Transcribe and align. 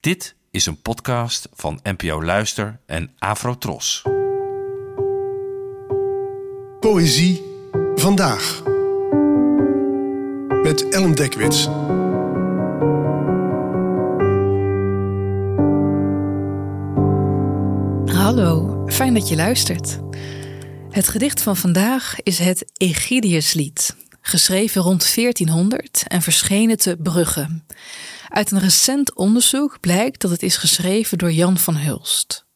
Dit 0.00 0.34
is 0.50 0.66
een 0.66 0.82
podcast 0.82 1.48
van 1.52 1.80
NPO 1.82 2.22
Luister 2.24 2.80
en 2.86 3.10
Afrotros. 3.18 4.02
Poëzie 6.80 7.42
vandaag. 7.94 8.62
Met 10.62 10.88
Ellen 10.88 11.14
Dekwits. 11.14 11.64
Hallo, 18.14 18.82
fijn 18.86 19.14
dat 19.14 19.28
je 19.28 19.36
luistert. 19.36 19.98
Het 20.90 21.08
gedicht 21.08 21.42
van 21.42 21.56
vandaag 21.56 22.22
is 22.22 22.38
het 22.38 22.70
Egidiuslied, 22.76 23.96
geschreven 24.20 24.82
rond 24.82 25.14
1400 25.14 26.04
en 26.06 26.22
verschenen 26.22 26.78
te 26.78 26.96
Brugge. 27.02 27.62
Uit 28.28 28.50
een 28.50 28.60
recent 28.60 29.14
onderzoek 29.14 29.80
blijkt 29.80 30.20
dat 30.20 30.30
het 30.30 30.42
is 30.42 30.56
geschreven 30.56 31.18
door 31.18 31.32
Jan 31.32 31.58
van 31.58 31.76
Hulst. 31.76 32.48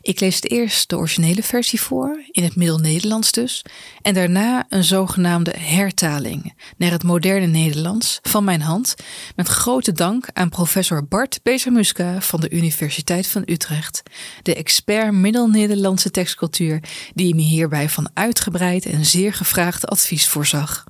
Ik 0.00 0.20
lees 0.20 0.42
eerst 0.42 0.88
de 0.88 0.96
originele 0.96 1.42
versie 1.42 1.80
voor, 1.80 2.24
in 2.30 2.42
het 2.42 2.56
Middel-Nederlands 2.56 3.32
dus, 3.32 3.64
en 4.02 4.14
daarna 4.14 4.66
een 4.68 4.84
zogenaamde 4.84 5.54
hertaling 5.58 6.54
naar 6.76 6.90
het 6.90 7.02
moderne 7.02 7.46
Nederlands 7.46 8.18
van 8.22 8.44
mijn 8.44 8.60
hand, 8.60 8.94
met 9.36 9.48
grote 9.48 9.92
dank 9.92 10.28
aan 10.32 10.48
professor 10.48 11.06
Bart 11.06 11.40
Bezamuska 11.42 12.20
van 12.20 12.40
de 12.40 12.50
Universiteit 12.50 13.26
van 13.26 13.42
Utrecht, 13.46 14.02
de 14.42 14.54
expert 14.54 15.12
Middel-Nederlandse 15.12 16.10
tekstcultuur, 16.10 16.80
die 17.14 17.34
me 17.34 17.42
hierbij 17.42 17.88
van 17.88 18.10
uitgebreid 18.14 18.86
en 18.86 19.06
zeer 19.06 19.32
gevraagd 19.32 19.86
advies 19.86 20.26
voorzag. 20.28 20.84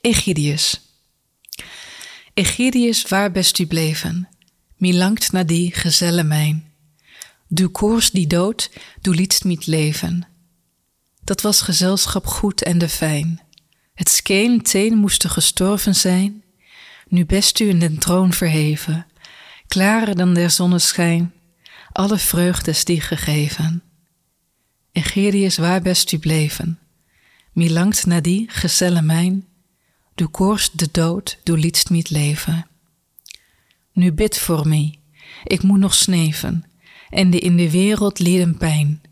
Egidius. 0.00 0.80
Egidius, 2.34 3.08
waar 3.08 3.32
best 3.32 3.58
u 3.58 3.66
bleven? 3.66 4.28
Milangt 4.76 5.32
na 5.32 5.44
die 5.44 5.72
gezelle 5.72 6.22
mijn. 6.22 6.75
Du 7.48 7.68
koers 7.68 8.10
die 8.10 8.26
dood, 8.26 8.70
du 9.00 9.14
lietst 9.14 9.44
niet 9.44 9.66
leven. 9.66 10.26
Dat 11.24 11.40
was 11.40 11.60
gezelschap 11.60 12.26
goed 12.26 12.62
en 12.62 12.78
de 12.78 12.88
fijn. 12.88 13.40
Het 13.94 14.08
skeen 14.08 14.62
teen 14.62 14.96
moesten 14.96 15.30
gestorven 15.30 15.94
zijn. 15.94 16.44
Nu 17.08 17.26
best 17.26 17.60
u 17.60 17.68
in 17.68 17.78
den 17.78 17.98
troon 17.98 18.32
verheven, 18.32 19.06
klarer 19.68 20.16
dan 20.16 20.34
der 20.34 20.50
zonneschijn, 20.50 21.34
alle 21.92 22.18
vreugdes 22.18 22.84
die 22.84 23.00
gegeven. 23.00 23.82
Egidius, 24.92 25.56
waar 25.56 25.82
best 25.82 26.12
u 26.12 26.18
bleven? 26.18 26.78
Milangt 27.52 28.06
na 28.06 28.20
die 28.20 28.46
gezelle 28.50 29.02
mijn. 29.02 29.46
Du 30.14 30.26
koorst 30.26 30.78
de 30.78 30.88
dood, 30.90 31.38
du 31.42 31.58
lietst 31.58 31.90
niet 31.90 32.10
leven. 32.10 32.66
Nu 33.92 34.12
bid 34.12 34.38
voor 34.38 34.68
mij, 34.68 34.98
ik 35.44 35.62
moet 35.62 35.78
nog 35.78 35.94
sneven, 35.94 36.64
en 37.10 37.30
de 37.30 37.38
in 37.38 37.56
de 37.56 37.70
wereld 37.70 38.18
lieden 38.18 38.56
pijn. 38.56 39.02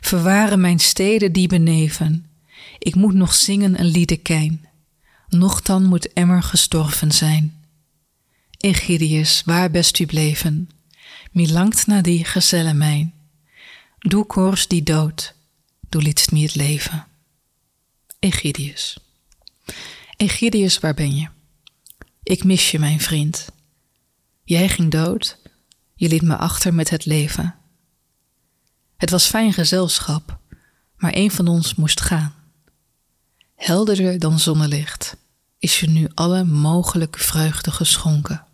Verwaren 0.00 0.60
mijn 0.60 0.78
steden 0.78 1.32
die 1.32 1.48
beneven, 1.48 2.26
ik 2.78 2.94
moet 2.94 3.14
nog 3.14 3.34
zingen 3.34 3.80
een 3.80 3.86
liedekijn. 3.86 4.68
Nochtan 5.28 5.84
moet 5.84 6.12
emmer 6.12 6.42
gestorven 6.42 7.12
zijn. 7.12 7.54
Egidius, 8.58 9.42
waar 9.44 9.70
best 9.70 9.98
u 9.98 10.06
bleven? 10.06 10.70
Milangt 11.32 11.86
na 11.86 12.00
die 12.00 12.24
gezelle 12.24 12.74
mijn. 12.74 13.14
Du 13.98 14.22
koorst 14.22 14.70
die 14.70 14.82
dood, 14.82 15.34
du 15.88 15.98
lietst 16.02 16.32
me 16.32 16.40
het 16.40 16.54
leven. 16.54 17.06
Egidius. 18.18 18.98
Egidius, 20.16 20.78
waar 20.78 20.94
ben 20.94 21.16
je? 21.16 21.28
Ik 22.22 22.44
mis 22.44 22.70
je, 22.70 22.78
mijn 22.78 23.00
vriend. 23.00 23.48
Jij 24.44 24.68
ging 24.68 24.90
dood, 24.90 25.38
je 25.94 26.08
liet 26.08 26.22
me 26.22 26.36
achter 26.36 26.74
met 26.74 26.90
het 26.90 27.04
leven. 27.04 27.54
Het 28.96 29.10
was 29.10 29.26
fijn 29.26 29.52
gezelschap, 29.52 30.38
maar 30.96 31.12
een 31.14 31.30
van 31.30 31.48
ons 31.48 31.74
moest 31.74 32.00
gaan. 32.00 32.34
Helderder 33.54 34.18
dan 34.18 34.38
zonnelicht 34.38 35.16
is 35.58 35.80
je 35.80 35.88
nu 35.88 36.08
alle 36.14 36.44
mogelijke 36.44 37.18
vreugde 37.18 37.70
geschonken. 37.70 38.46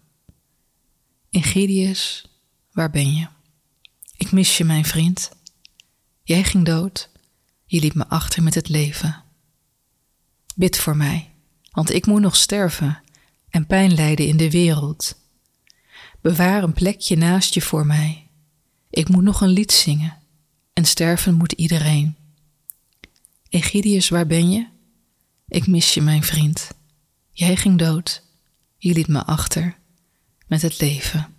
Egidius, 1.30 2.24
waar 2.72 2.90
ben 2.90 3.14
je? 3.14 3.26
Ik 4.16 4.32
mis 4.32 4.56
je, 4.56 4.64
mijn 4.64 4.84
vriend. 4.84 5.30
Jij 6.22 6.44
ging 6.44 6.64
dood, 6.64 7.08
je 7.64 7.80
liet 7.80 7.94
me 7.94 8.08
achter 8.08 8.42
met 8.42 8.54
het 8.54 8.68
leven. 8.68 9.22
Bid 10.54 10.78
voor 10.78 10.96
mij, 10.96 11.30
want 11.70 11.90
ik 11.90 12.06
moet 12.06 12.20
nog 12.20 12.36
sterven 12.36 13.02
en 13.48 13.66
pijn 13.66 13.94
lijden 13.94 14.26
in 14.26 14.36
de 14.36 14.50
wereld. 14.50 15.19
Bewaar 16.20 16.62
een 16.62 16.72
plekje 16.72 17.16
naast 17.16 17.54
je 17.54 17.60
voor 17.60 17.86
mij. 17.86 18.30
Ik 18.90 19.08
moet 19.08 19.22
nog 19.22 19.40
een 19.40 19.48
lied 19.48 19.72
zingen 19.72 20.18
en 20.72 20.84
sterven 20.84 21.34
moet 21.34 21.52
iedereen. 21.52 22.16
Egidius, 23.48 24.08
waar 24.08 24.26
ben 24.26 24.50
je? 24.50 24.66
Ik 25.48 25.66
mis 25.66 25.94
je, 25.94 26.00
mijn 26.00 26.22
vriend. 26.22 26.70
Jij 27.30 27.56
ging 27.56 27.78
dood, 27.78 28.22
je 28.76 28.92
liet 28.92 29.08
me 29.08 29.24
achter 29.24 29.78
met 30.46 30.62
het 30.62 30.80
leven. 30.80 31.34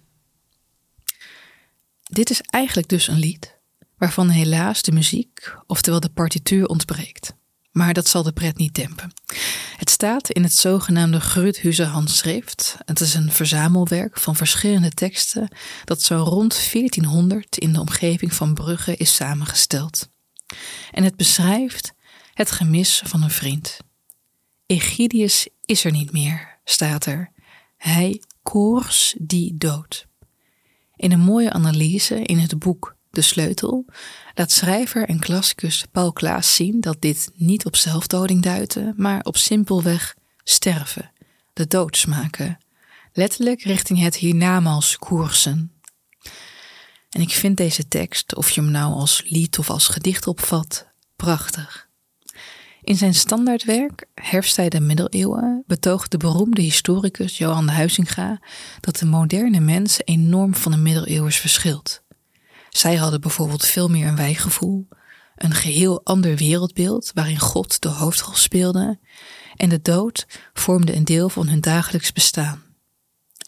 Dit 2.03 2.29
is 2.29 2.41
eigenlijk 2.41 2.87
dus 2.87 3.07
een 3.07 3.19
lied 3.19 3.59
waarvan 3.97 4.29
helaas 4.29 4.81
de 4.81 4.91
muziek, 4.91 5.55
oftewel 5.67 5.99
de 5.99 6.09
partituur, 6.09 6.65
ontbreekt. 6.65 7.33
Maar 7.71 7.93
dat 7.93 8.07
zal 8.07 8.23
de 8.23 8.31
pret 8.31 8.57
niet 8.57 8.75
dempen. 8.75 9.11
Het 9.81 9.89
staat 9.89 10.29
in 10.29 10.43
het 10.43 10.53
zogenaamde 10.53 11.19
Gruthuze 11.19 11.83
handschrift. 11.83 12.77
Het 12.85 12.99
is 12.99 13.13
een 13.13 13.31
verzamelwerk 13.31 14.19
van 14.19 14.35
verschillende 14.35 14.89
teksten 14.89 15.55
dat 15.85 16.01
zo 16.01 16.15
rond 16.15 16.71
1400 16.71 17.57
in 17.57 17.73
de 17.73 17.79
omgeving 17.79 18.33
van 18.33 18.53
Brugge 18.53 18.95
is 18.95 19.15
samengesteld. 19.15 20.09
En 20.91 21.03
het 21.03 21.15
beschrijft 21.15 21.93
het 22.33 22.51
gemis 22.51 23.01
van 23.05 23.23
een 23.23 23.29
vriend. 23.29 23.77
Egidius 24.65 25.47
is 25.65 25.83
er 25.85 25.91
niet 25.91 26.11
meer, 26.11 26.59
staat 26.63 27.05
er. 27.05 27.31
Hij 27.77 28.21
koers 28.43 29.15
die 29.19 29.57
dood. 29.57 30.07
In 30.95 31.11
een 31.11 31.19
mooie 31.19 31.51
analyse 31.51 32.21
in 32.21 32.37
het 32.37 32.59
boek 32.59 32.95
De 33.11 33.21
Sleutel 33.21 33.85
laat 34.33 34.51
schrijver 34.51 35.07
en 35.07 35.19
klassicus 35.19 35.85
Paul 35.91 36.13
Klaas 36.13 36.55
zien 36.55 36.81
dat 36.81 37.01
dit 37.01 37.31
niet 37.33 37.65
op 37.65 37.75
zelfdoding 37.75 38.41
duidde, 38.41 38.93
maar 38.95 39.23
op 39.23 39.37
simpelweg 39.37 40.15
sterven, 40.43 41.11
de 41.53 41.67
dood 41.67 41.97
smaken, 41.97 42.57
letterlijk 43.13 43.61
richting 43.61 43.99
het 43.99 44.15
hiernamaals 44.15 44.97
koersen. 44.97 45.71
En 47.09 47.21
ik 47.21 47.29
vind 47.29 47.57
deze 47.57 47.87
tekst, 47.87 48.35
of 48.35 48.49
je 48.49 48.61
hem 48.61 48.71
nou 48.71 48.93
als 48.93 49.23
lied 49.25 49.59
of 49.59 49.69
als 49.69 49.87
gedicht 49.87 50.27
opvat, 50.27 50.87
prachtig. 51.15 51.89
In 52.81 52.95
zijn 52.95 53.13
standaardwerk 53.13 54.05
Herfsttijd 54.13 54.73
en 54.73 54.85
Middeleeuwen 54.85 55.63
betoogt 55.67 56.11
de 56.11 56.17
beroemde 56.17 56.61
historicus 56.61 57.37
Johan 57.37 57.67
Huizinga 57.67 58.39
dat 58.79 58.97
de 58.97 59.05
moderne 59.05 59.59
mens 59.59 59.99
enorm 60.03 60.55
van 60.55 60.71
de 60.71 60.77
middeleeuwers 60.77 61.37
verschilt. 61.37 62.00
Zij 62.71 62.95
hadden 62.95 63.21
bijvoorbeeld 63.21 63.65
veel 63.65 63.87
meer 63.87 64.07
een 64.07 64.15
wijgevoel, 64.15 64.87
een 65.35 65.53
geheel 65.53 66.01
ander 66.03 66.35
wereldbeeld 66.35 67.11
waarin 67.13 67.39
God 67.39 67.81
de 67.81 67.89
hoofdrol 67.89 68.35
speelde 68.35 68.99
en 69.55 69.69
de 69.69 69.81
dood 69.81 70.27
vormde 70.53 70.95
een 70.95 71.03
deel 71.03 71.29
van 71.29 71.47
hun 71.47 71.61
dagelijks 71.61 72.11
bestaan. 72.11 72.63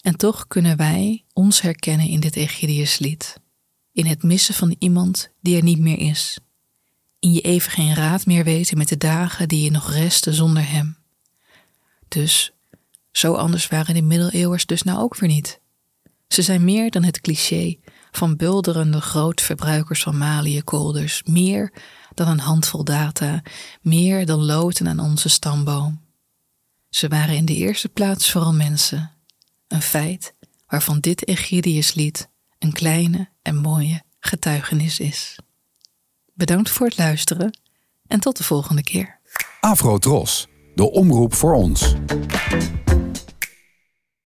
En 0.02 0.16
toch 0.16 0.46
kunnen 0.46 0.76
wij 0.76 1.24
ons 1.32 1.60
herkennen 1.60 2.08
in 2.08 2.20
dit 2.20 2.36
Egidiuslied, 2.36 3.40
in 3.92 4.06
het 4.06 4.22
missen 4.22 4.54
van 4.54 4.76
iemand 4.78 5.30
die 5.40 5.56
er 5.56 5.62
niet 5.62 5.78
meer 5.78 5.98
is, 5.98 6.38
in 7.18 7.32
je 7.32 7.40
even 7.40 7.70
geen 7.70 7.94
raad 7.94 8.26
meer 8.26 8.44
weten 8.44 8.78
met 8.78 8.88
de 8.88 8.96
dagen 8.96 9.48
die 9.48 9.62
je 9.62 9.70
nog 9.70 9.92
resten 9.92 10.34
zonder 10.34 10.70
hem. 10.70 10.96
Dus, 12.08 12.52
zo 13.10 13.34
anders 13.34 13.68
waren 13.68 13.94
de 13.94 14.02
middeleeuwers 14.02 14.66
dus 14.66 14.82
nou 14.82 14.98
ook 15.00 15.16
weer 15.16 15.28
niet. 15.28 15.60
Ze 16.28 16.42
zijn 16.42 16.64
meer 16.64 16.90
dan 16.90 17.02
het 17.02 17.20
cliché 17.20 17.76
van 18.16 18.36
bulderende 18.36 19.00
grootverbruikers 19.00 20.02
van 20.02 20.18
maliekolders, 20.18 21.22
meer 21.22 21.72
dan 22.14 22.28
een 22.28 22.40
handvol 22.40 22.84
data, 22.84 23.42
meer 23.80 24.26
dan 24.26 24.44
loten 24.44 24.88
aan 24.88 25.00
onze 25.00 25.28
stamboom. 25.28 26.02
Ze 26.88 27.08
waren 27.08 27.36
in 27.36 27.44
de 27.44 27.54
eerste 27.54 27.88
plaats 27.88 28.30
vooral 28.30 28.52
mensen, 28.52 29.10
een 29.68 29.82
feit 29.82 30.34
waarvan 30.66 31.00
dit 31.00 31.28
Egidiuslied 31.28 32.28
een 32.58 32.72
kleine 32.72 33.28
en 33.42 33.56
mooie 33.56 34.02
getuigenis 34.20 35.00
is. 35.00 35.38
Bedankt 36.34 36.70
voor 36.70 36.86
het 36.86 36.98
luisteren 36.98 37.58
en 38.06 38.20
tot 38.20 38.36
de 38.36 38.44
volgende 38.44 38.82
keer. 38.82 39.20
Afro 39.60 39.98
Tros, 39.98 40.46
de 40.74 40.90
omroep 40.90 41.34
voor 41.34 41.54
ons. 41.54 41.94